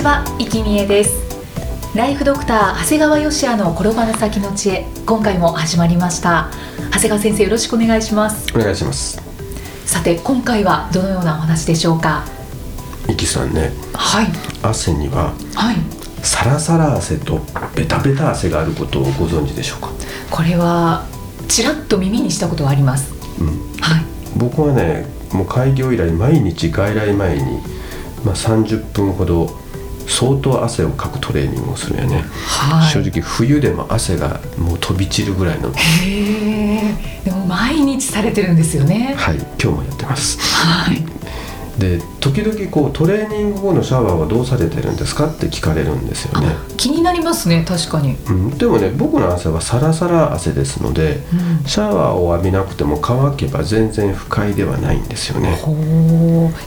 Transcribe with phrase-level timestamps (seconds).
[0.00, 1.12] ちは、生きみえです。
[1.94, 4.86] ライフドクター長谷川芳也の転ばぬ先の知恵。
[5.04, 6.50] 今回も始まりました。
[6.90, 8.50] 長谷川先生よろしくお願いします。
[8.56, 9.20] お願いします。
[9.84, 12.24] さて今回はどのようなお話でしょうか？
[13.10, 13.72] イキさんね。
[13.92, 14.28] はい。
[14.62, 15.76] 汗にははい。
[16.22, 17.40] サラサラ汗と
[17.74, 19.90] ベタベタ汗があることをご存知でしょうか、
[20.30, 21.04] これは
[21.46, 23.12] ちらっと耳にしたことはあります。
[23.38, 23.48] うん、
[23.82, 24.04] はい。
[24.38, 25.04] 僕はね
[25.34, 27.58] もう開業以来毎日外来前に、
[28.24, 29.60] まあ、30分ほど
[30.10, 32.92] 相当汗をかくトレーニングをするよね、はい。
[32.92, 35.72] 正直冬でも汗がもう飛び散るぐらいの。
[35.72, 36.94] へえ。
[37.24, 39.14] でも毎日されてるんですよね。
[39.16, 40.38] はい今日もやってます。
[40.40, 41.02] はい。
[41.78, 46.48] で時々こうトレーニング後のシャワーはどうされてるんですかって聞かれるんですよね。
[46.48, 51.22] あ気になりますね確かに、うん、でもね僕の汗はサラサラ汗ですので
[51.60, 55.58] うん、シャワーを浴びなくても乾けば全然不快ではないんですよね。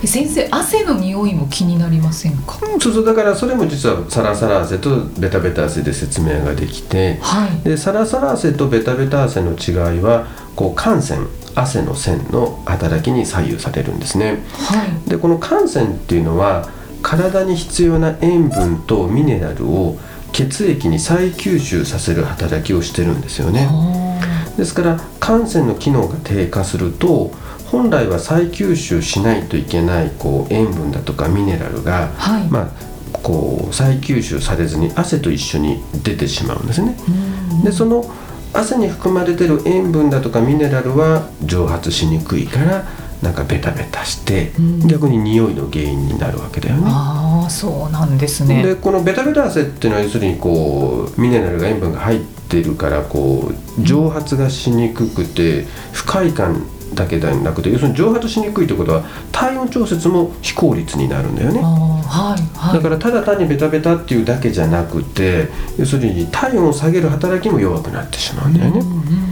[0.05, 2.59] 先生汗の匂いも気になりませんか？
[2.79, 7.61] そうそうだからそれも実はサラサラ汗とベタベタ汗で説明ができてはい。
[7.63, 14.43] でサラサラ汗とベタベタ汗の違いはこう汗腺汗の線の働きに左右されるんですね。
[14.53, 15.09] はい。
[15.09, 16.69] でこの汗腺っていうのは
[17.01, 19.97] 体に必要な塩分とミネラルを
[20.31, 23.67] 血液に再吸収させる働きをしてるんですよね。
[23.69, 27.31] はですから汗腺の機能が低下すると
[27.65, 32.67] 本来は再吸収しないといけないこう塩分だとかミネラルが、はいまあ、
[33.11, 36.95] こう再吸収されずに汗と一緒に出てしまうんですね。
[37.07, 38.05] うんでその
[38.53, 42.85] 汗に含まれてる塩分だとかミネラルは蒸発しにくいから
[43.23, 44.87] なんかベタベタして、うん。
[44.87, 46.83] 逆に匂いの原因になるわけだよね。
[46.85, 48.61] ああそうなんですね。
[48.61, 52.19] でこのベタベタ汗っていうのは要するにこうミネラルが塩分が入っ
[52.49, 61.61] てるからこう蒸発がしにくくて不快感だけではなくて要するに蒸発しにくいってことは体温調節も非効率になるんだよね。
[61.61, 62.75] はいはい。
[62.75, 65.47] だからただ単にベタベタっていうだけじゃなくて
[65.79, 68.79] 要するに体温を下げる働きも弱くなってしまうんだよね。
[68.79, 69.23] うんうん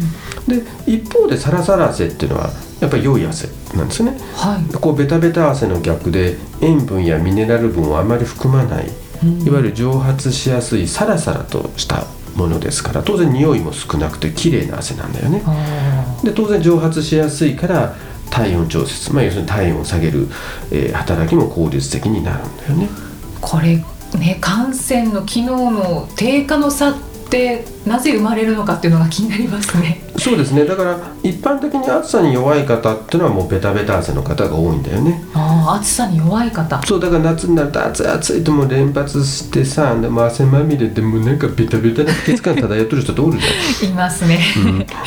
[0.47, 2.49] で一方でサラサラ汗っていうのは
[2.81, 3.47] やっぱり良い汗
[3.77, 4.17] なんですね。
[4.35, 4.73] はい。
[4.73, 8.91] こうベタベタ汗の逆で塩分やミネラル分をあまり含まない
[9.23, 9.43] うん。
[9.43, 15.43] いわゆる蒸発しやすいサラサラとしたものですから当然匂いも少なくて綺麗な汗なんだよね。
[15.45, 17.95] あで当然蒸発しやすいから
[18.31, 20.27] 体温調節、まあ、要するに体温を下げる、
[20.71, 22.85] えー働きも効率的になるんだよね。
[22.85, 23.83] ーこれ
[24.17, 26.95] ね汗腺の機能の低下の差っ
[27.29, 30.01] てなぜ生まれるのかっていうのが気になりますね。
[30.17, 30.65] そうですね。
[30.65, 35.23] だから一般的に暑さに弱い方っていうのはもうベタベタ汗の方が多いんだよね。
[35.33, 36.81] ああ暑さに弱い方。
[36.83, 43.89] そうだから夏になると暑い暑いともう連発してさでも汗まみれでもうなんかベタベタな不潔感漂ってる人っておるじゃん。
[43.91, 44.39] いますね、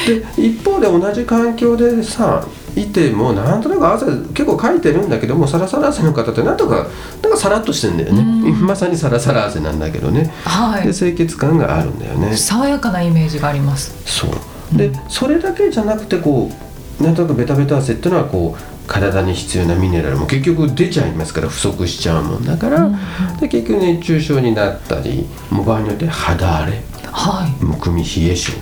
[0.06, 2.44] で一方で同じ環境でさ
[2.76, 6.88] いてもなんとなく汗結構かいてるんだけどもサラサラ汗の方ってなんとか
[7.22, 8.60] なんかさらっとしてんだよね、うん。
[8.66, 10.32] まさにサラサラ汗なんだけどね。
[10.44, 10.86] はい。
[10.86, 13.94] で清潔感があるんだよね爽やかなイメージがあります。
[14.06, 14.30] そう。
[14.76, 16.50] でそれだけじゃなくてこ
[17.00, 22.44] うなんとなくベタベタ汗っていうのはこう体に必要なミネラルも結局出ちゃいますから不足しちゃうもん。
[22.44, 22.96] だから、うん。
[23.38, 26.82] で結局熱中症になったりもう場合によって肌荒れ
[27.12, 27.64] はい。
[27.64, 28.52] むくみ冷え性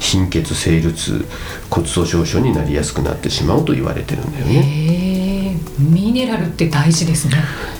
[0.00, 1.24] 貧血生理痛
[1.70, 5.23] 骨粗しょう症になりやすくなってしまうと言われてるんだよね
[5.78, 7.34] ミネラルって大事ですね。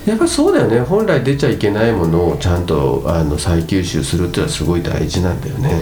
[0.06, 0.80] やっぱそうだよね。
[0.80, 5.80] 本来出ちゃいけないものをちゃんとあの再吸収するっていうのはすごい大事なんだよね、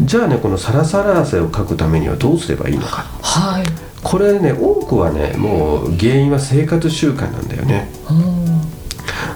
[0.00, 3.04] じゃあねこのサラサラ汗をかくためにはどうすればいいのか。
[3.22, 3.64] はい。
[4.02, 7.88] これね多くはねもう原因は生活習慣なんだよね。
[8.10, 8.31] うん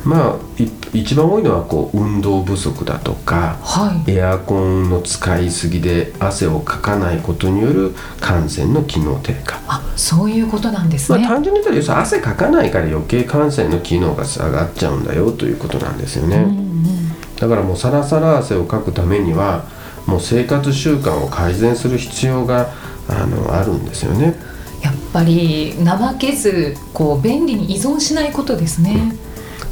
[0.06, 0.69] まあい
[1.00, 4.12] 一番多いのはこう運動不足だとかはい。
[4.12, 9.61] エアコンの使いすぎで汗をかかないことによる汗腺の機能低下。
[9.67, 17.08] あそういうことなんですまあ、ね、単純に言ったら要するに汗かかないから余計汗腺の機能が下がっちゃうんだよということなんですよね、うんうん。
[17.37, 19.64] だからもうサラサラ汗をかくためには
[20.06, 22.70] もう生活習慣を改善する必要が
[23.08, 24.37] あのあるんですよね。
[24.82, 29.17] やっぱり怠けずこう便利に依存しないことですね、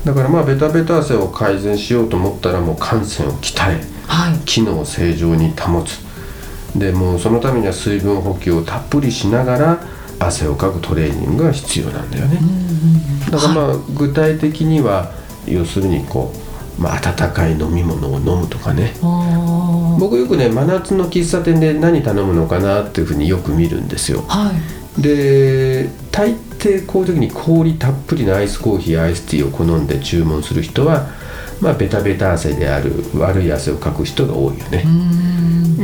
[0.04, 4.38] だからまあベタベタ汗を改善しようと思ったらもう汗腺を鍛えはい。
[4.44, 6.04] 機能を正常に保つ。
[6.78, 9.80] でもうそのためには水分補給をたっぷりしながら
[10.18, 12.38] 汗をかくトレーニングが必要なんだよね、
[13.30, 15.12] だからまあ、具体的には
[15.46, 16.32] 要するにこ
[16.78, 18.94] う、まあ、温かい飲み物を飲むとかね。
[19.98, 24.50] 僕よくね真夏の喫茶店で何頼むのかなっていうふうによく見るんですよ、は
[24.98, 26.34] い、で大
[26.68, 31.06] 抵こういう時に氷たっぷりのアイスコーヒーアイスティーを好んで注文する人は
[31.60, 34.84] まあベタベタ汗である悪い汗をかく人が多いよね。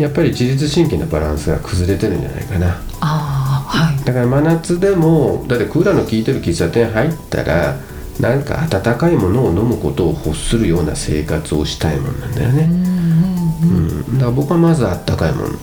[0.01, 2.81] やっぱり自律神経のバランスが崩れてるんじゃないかな。
[3.01, 7.77] あ、はい、だから真夏でもだってクーラーの効いてる喫茶店入ったら
[8.19, 12.69] なんか温かいものを飲むことを欲するような生活をしたいもんなんだよね。
[13.63, 15.59] うんだから僕はまずあったかいもの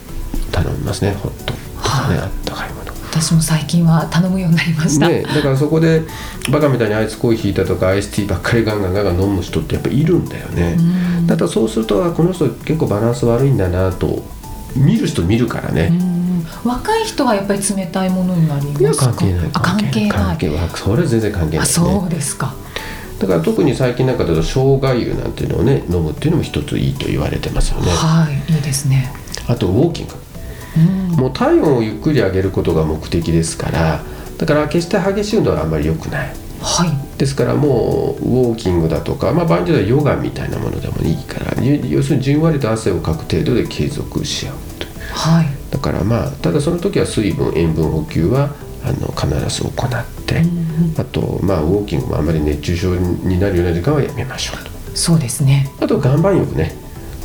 [0.51, 2.76] 頼みますねホットとかね、あったかいもの
[3.21, 6.03] 私も最近は頼むようになりました、ね、だからそこで
[6.51, 10.77] バカみたいにアイスコーヒーだとかアイスティーばっかりガンガンガンガン飲む人ってやっぱいるんだよね。
[11.25, 14.23] だからそうするとあこの人結構バランス悪いんだなと
[14.75, 15.91] 見る人見るからね。
[16.63, 18.85] 若い人はやっぱり冷たいものになりますか？
[18.85, 18.85] い。
[18.85, 19.49] や関係ない。
[19.53, 20.09] あ関係ない。
[20.11, 22.53] 関係はそれは全然関係ない、ね、あそうですか。
[23.19, 27.89] だから特に最近なんかだと生姜湯なんていうのをね飲むっていうのも一ついいと言われてますよね。
[27.89, 29.11] はいいいですね。
[29.47, 30.13] あとウォーキング
[31.17, 34.03] もう体温をゆっくり上げることが目的ですから
[34.37, 50.43] だから決して激しい運動はあんまり良くない、はい、ですからもうウォーキングだとか、まあ、場合によってはヨガみたいなものでもいいから要するにじんわりと汗をかく程度で継続し合うと、はい、だからまあただその時は水分塩分補給はあの必ず行って、
[50.97, 54.71] あとまあウォーキングもあまり熱中症になるような時間はやめましょうと。
[54.95, 55.69] そうですね。
[55.81, 56.73] あと岩盤浴ね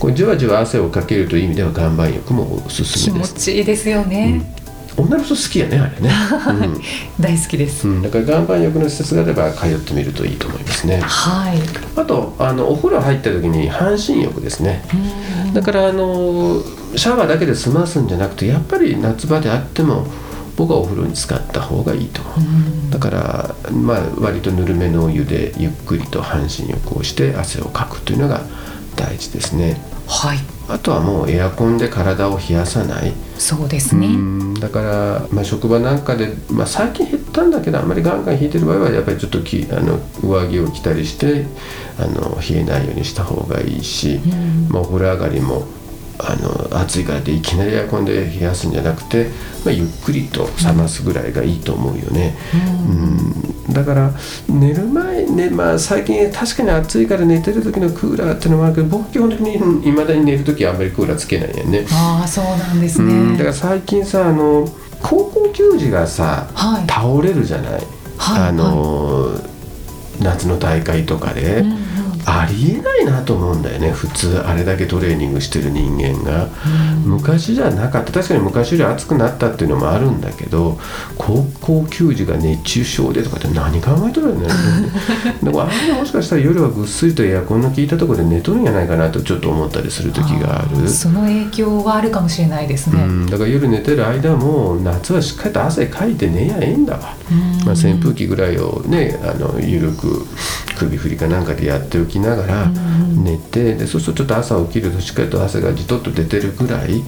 [0.02, 3.34] これじわじわ汗をかけるという意味では岩盤浴もおすす気持めです。
[3.34, 4.43] ちいいですよね、
[4.96, 6.10] 女の人好きやねあれね、
[7.20, 7.94] 大好きです、うん。
[7.94, 10.99] うん、だから岩盤浴の施設があれば通ってみるといいと思いますね。
[11.02, 11.56] はい。
[11.94, 14.82] あとあのお風呂入った時に半身浴ですね。
[15.54, 16.60] だからあの
[16.96, 20.08] シャワーだけで済ますんじゃなくてやっぱり夏場であっても
[20.56, 22.31] 僕はお風呂に使った方がいいと思
[22.88, 28.40] う、だからまあ割とぬるめのお湯でゆっくりと半身浴をして汗をかくというのが
[28.97, 29.81] 大事ですね。
[30.06, 30.39] はい。
[30.69, 33.12] あとはもうエアコンで体を冷やさない。
[33.37, 34.06] そうですね。
[34.06, 34.55] うん。
[34.55, 41.47] だから、まあ、職場なんかで、まあ、最近減ったんだけどあんまりガンガン引いてる場合はやっぱりちょっときあの上着を着たりして
[41.99, 44.21] あの冷えないようにした方がいいし、
[44.71, 45.67] まあ、お風呂上がりも
[46.25, 49.29] あの暑いからっていきなりエアコンで冷やすんじゃなくて、
[49.65, 52.37] まあ、ゆっくりと冷ますぐらいがいいと思うよね。
[53.67, 53.73] うん。
[53.73, 54.13] だから
[54.49, 61.87] 寝る前ね、まあ、最近確かに暑いから寝てる時のクーラーっていうのもあるけど僕基本的にいまだに寝る時はあんまりクーラーつけないよね。
[61.91, 63.37] ああそうなんですね、うん。
[63.37, 64.69] だから最近さあの
[65.03, 66.87] 高校球児がさ、はい。
[66.87, 67.73] 倒れるじゃない、
[68.17, 69.33] はいあの、
[70.21, 71.92] 夏の大会とかで、うんうん
[72.40, 73.90] ありえないなと思うんだよね。
[73.90, 76.49] 普通あれだけトレーニングしてる人間が、
[77.05, 78.12] 昔じゃなかった。
[78.12, 80.79] 確かに昔より暑くなったっていうのもあるんだけど
[81.19, 84.88] 高校球児が熱中症でとかって何考えとるんだよね。
[85.43, 90.88] でもあれもしかしたら夜はぐっすりとエアコンの効いたところで寝とるんじゃないかなとちょっと思ったりする時がある。
[90.88, 97.17] その影響はあるかもしれないですね、うん、だから夜寝てる間も夏はしっかりと汗かいて寝やええんだわ、
[97.64, 100.26] まあ、扇風機ぐらいをねあの緩く
[100.78, 102.67] 首振りかなんかでやっておきながら
[103.15, 107.03] 寝てでそうするとちょっと朝起きるとしっかりと汗がじとっと出てるぐらい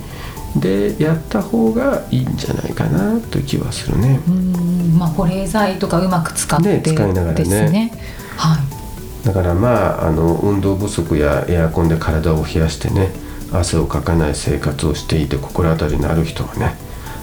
[0.57, 4.21] でやった方がいいんじゃないかなという気はするね。
[4.29, 7.93] うんまあ保冷剤とかうまく使ってね使いながらねですね
[8.37, 13.11] はいだからまああの運動不足やエアコンで体を冷やしてね
[13.53, 16.77] 汗をかかない生活をしていて心当たりのある人はね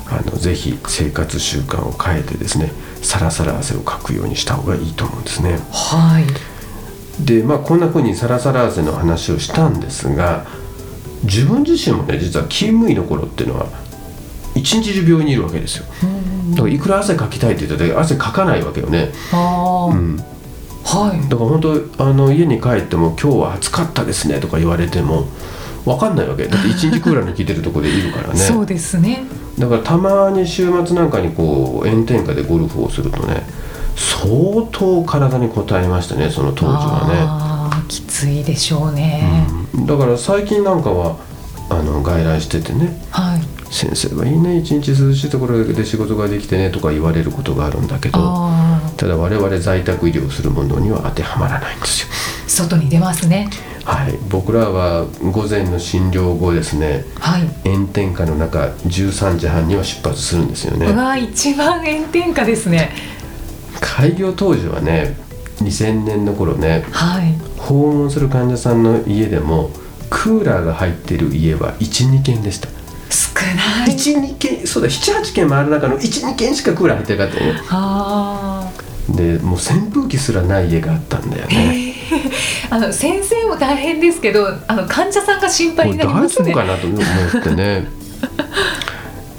[0.08, 2.72] あのぜひ生活習慣を変えてですね
[3.02, 5.60] さらさら汗をかくようにした方がいいと思うんですね。
[5.72, 6.51] はい
[7.26, 10.46] でまあこんな風にサラサラ汗の話をしたんですが
[11.24, 13.68] 自分自身もね実は勤務医の頃っていうのは
[14.56, 15.86] 一日中病院にいるわけですよ。
[16.52, 19.12] だからいくら汗かきたいって言ったって汗かかないわけよね。
[20.84, 21.30] はい。
[21.30, 21.62] だから本
[21.96, 25.28] 当あの家に帰っても今日は暑かったですねとか言われても
[25.86, 26.48] 分かんないわけ。
[26.48, 28.36] だって一日クーラーに効いてるところでいるからね。
[28.40, 29.24] そうですね。
[29.58, 33.44] だからたまに週末なんかにこう炎天下でゴルフをするとね
[33.96, 41.18] 相当体に応えましたねその当時はああきついでしょうね、ね、だから最近なんかは
[41.70, 43.62] あの外来しててねはい。
[43.72, 48.20] 先生はいいね一日涼しいところで仕事ができてねとか言われることがあるんだけど
[48.98, 52.08] ただ我々在宅医療するものには当てはまらないんですよ。
[52.48, 53.50] 外に出ますね。
[53.86, 62.92] はい、僕らは午前の診療後ですねはい、炎天下の中13時半には出発するんですようねわ一番炎天下ですね
[63.92, 65.18] 開業当時はね
[65.58, 67.34] 2000年の頃ねはい。
[67.58, 69.70] 訪問する患者さんの家でも
[70.10, 72.70] クーラーが入ってる家は12軒でした。
[73.10, 73.94] 少ない。
[73.94, 77.54] 12件そうだ78件回る中の12件しかクーラー入ってなかったよ。
[77.54, 78.72] ねあ。
[79.10, 81.96] でもう扇風機すらない家があったんだよーね
[82.70, 86.54] あの先生も大変ですけどあの患者さんが心配になりますね。
[86.54, 87.90] 丈夫かなと思ってね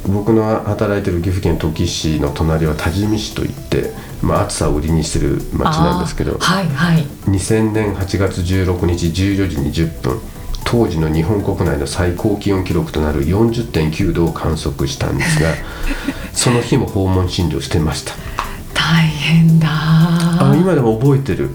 [0.06, 7.02] 僕の働いてる岐阜県土岐市の隣は多治見市といって、まあ、暑さを売りにしてる町なんですけどはいはい。
[7.26, 10.20] 2000年8月16日14時20分
[10.64, 15.50] 当時の日本国内の最高気温記録となる40.9度を観測したんですが
[16.32, 18.14] その日も訪問診療してました。
[18.74, 21.50] 大変だあ今でも覚えてる。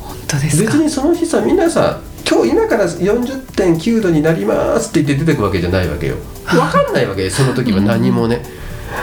[0.00, 0.72] 本当ですか？
[0.72, 2.00] 別にその日さみんなさ
[2.32, 6.16] 今日今から40.9度になりますって言って出てくわけじゃないわけよ。
[6.46, 8.42] 分かんないわけその時は何もね。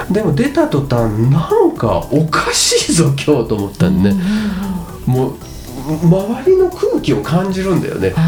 [0.10, 4.20] でも出た途端なんかおかしいぞ今日と思ったんでね。
[5.06, 5.36] もう
[6.04, 8.10] 周りの空気を感じるんだよね。
[8.10, 8.24] だ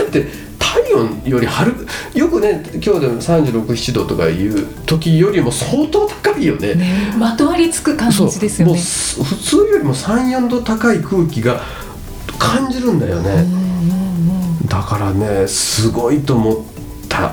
[0.00, 0.26] って
[0.60, 1.74] 体温よりはる
[2.14, 6.76] よくね今日でも367度とかいう時よりも相当高いよね。
[6.76, 8.74] ねまとわりつく感じですよね。
[8.74, 11.60] もうす普通よりも34度高い空気が
[12.38, 13.44] 感じるんだよね、
[14.70, 16.56] だからねすごいと思っ
[17.08, 17.32] た。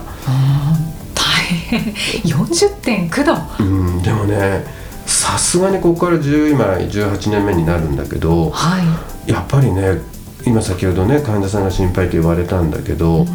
[1.14, 1.24] 大
[1.70, 1.82] 変。
[2.24, 3.64] 40.9度。
[3.64, 3.64] う
[4.00, 4.66] んでもね
[5.06, 8.82] さすがにここから10今18年目になるんだけどは
[9.28, 9.32] い。
[9.32, 10.02] やっぱりね
[10.46, 13.26] 今先ほどね患者さんが心配と言われたんだけど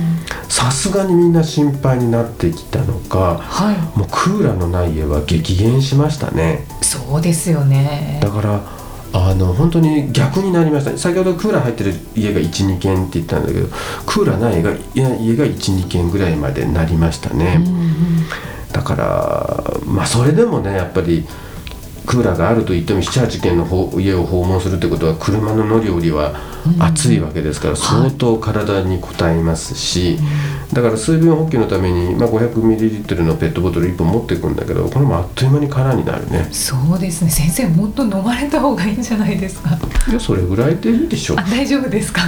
[0.48, 3.98] さすがにみんな心配になってきたのかはい。
[3.98, 6.66] もうクーラーのない家は激減しましたね。
[6.82, 8.18] そうですよね。
[8.20, 8.81] だから
[9.14, 13.68] あの本当に逆になりました先ほどクーラー入ってる家が12軒って言ったんだけど
[14.06, 17.92] クーラーない家がいや家が12軒ぐらいまでなりましたね、うんうん
[18.72, 21.26] だからまあそれでもねやっぱり
[22.06, 26.34] クーラーがあると言っても78軒の方家を訪問するってことは車の乗り降りは
[26.80, 30.18] 暑いわけですから相当体に応えますし、
[30.72, 36.48] だから水分補給のために、まあ、500ml のペットボトル1本持っていくんだけどこれもあっという間に空になるね。
[36.50, 37.30] そうですね。
[37.30, 39.78] 先生もっと飲まれた方がいいんじゃないですか？
[40.08, 41.36] いやそれぐらいでいいでしょう。
[41.38, 42.22] あ大丈夫ですか？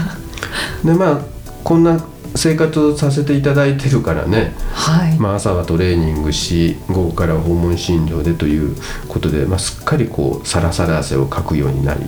[0.85, 1.21] でまあ
[1.65, 1.99] こんな
[2.37, 8.77] 生活をさせていただいてるからね、はい、まあ、朝はトレーニングし午後からは訪問診療でという
[9.09, 12.01] ことで、まあ、すっかりこうサラサラ汗をかくようになり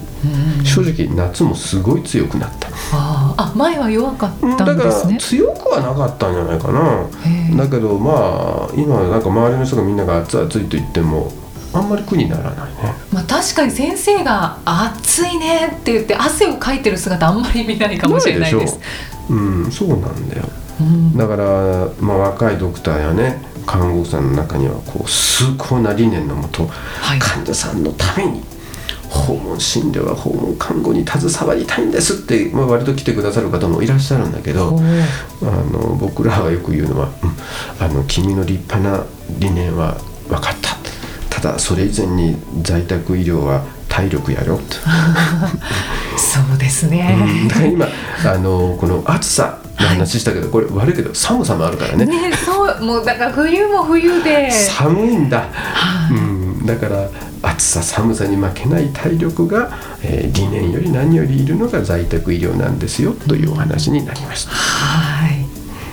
[0.58, 0.64] うん。
[0.64, 3.42] 正直夏もすごい強くなった、あー。
[3.42, 7.08] あ前は弱かったうんだからんですね強くはなかったんじゃないかな。
[7.56, 11.32] だけどまあ今はなんか周りの人がみんなが暑い暑いと言っても
[11.76, 12.94] あんまり苦にならないね。
[13.12, 18.74] まあ、確かに先生が「暑いね」って言って汗をかいてる姿あんまり見ないかもしれないです。
[18.74, 18.80] しょ
[19.30, 20.44] うんそうなんだよ。
[20.80, 21.16] うん。
[21.16, 26.68] だから、まあ、若いドクターやね看護婦さんの中にはこう崇高な理念のもと
[27.00, 27.18] はい。
[27.18, 28.42] 患者さんのために
[29.08, 34.78] 訪問診療は訪問看護に携わりたいんですって、まあ、割と来てくださる方もいらっしゃるんだけど
[35.42, 37.36] あの僕らがよく言うのは、うん
[37.84, 39.04] あの「君の立派な
[39.38, 39.96] 理念は
[40.28, 40.76] 分かった」
[41.36, 44.56] ただそれ以前に在宅医療は体力やろ。
[44.56, 44.62] と。
[46.16, 47.48] そうですね、うん。
[47.48, 47.86] だから今
[48.24, 52.06] あのこの暑さの話したけど、これ悪いけど寒さもあるからね。
[52.06, 54.50] ねそうもうだから冬も冬で。
[54.50, 56.16] 寒いんだ、はい。
[56.16, 56.20] う
[56.62, 57.10] ん、だから
[57.42, 64.52] 暑さ寒さに負けない体力が、えー理念より何よりいるのが在宅医療なんですよというお話になりました。
[64.52, 65.44] はい。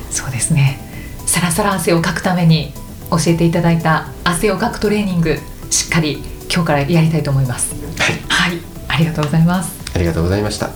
[0.09, 0.79] そうですね。
[1.25, 2.73] サラサラ汗をかくために
[3.17, 5.37] 教えていただいた汗をかくトレーニング
[5.69, 7.73] しっかり今日からやりたいと思います。
[7.99, 8.59] はい、はい。
[8.87, 9.95] ありがとうございます。
[9.95, 10.69] ありがとうございました。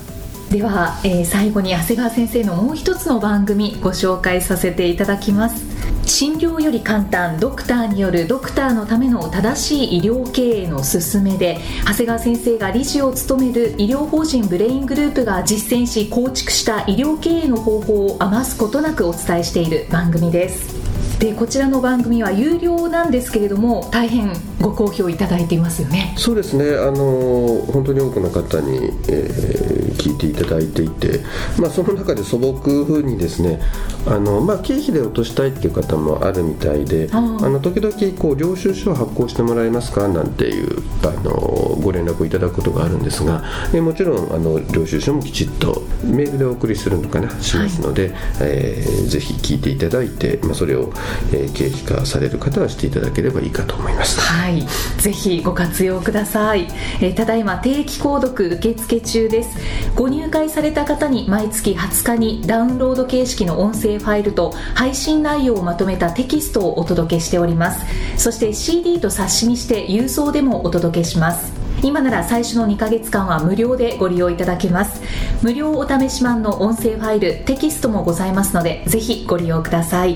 [0.50, 5.78] では、えー最後に長谷川先生のもう一つの番組ご紹介させていただきます。
[6.08, 20.77] 診療より簡単ドクターによるドクターのための正しい医療経営の勧めで長谷川先生が理事を務める医療法人ブレイングループが実践し構築した医療経営の方法を余すことなくお伝えしている番組です
[21.20, 24.32] でこちらの番組は有料なんですけれども大変
[24.62, 26.14] ご好評いただいていますよね。
[26.18, 31.22] そうですね、あの本当に多くの方に、えー聞いていただいていて、
[31.60, 33.60] まあ、その中で素朴にですね
[34.06, 50.92] あの、まあ、経費で落としたいっていう方もあるみたいであの時々こう領収書を発行してもらえますかなんていうあのご連絡をいただくことがあるんですが、えーもちろんあの領収書もきちっとメールでお送りするのかなしますので、えーぜひ聞いていただいて、まあ、それを、
[51.32, 54.20] えー経費化される方はしていただければいいかと思います。
[54.20, 54.66] はい、
[54.98, 56.68] ぜひご活用ください、
[57.02, 59.50] えーただいま定期購読受付中です
[59.96, 67.86] ご入会された方に毎月20日にダウンロード形式の音声ファイルと配信内容をまとめたテキストをお届けしております。
[68.18, 71.52] そして CD と冊子にして郵送でもお届けします。
[71.84, 75.02] 今なら最初の2ヶ月間は無料でご利用いただけます。
[75.42, 80.16] 無料お試し版の音声ファイルテキストもございますのでぜひご利用ください。